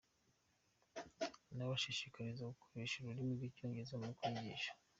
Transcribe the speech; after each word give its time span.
Anabashishikariza 1.51 2.49
gukoresha 2.57 2.95
ururimi 2.97 3.31
rw'icyongereza 3.35 3.95
mu 4.01 4.09
kwigisha. 4.17 4.71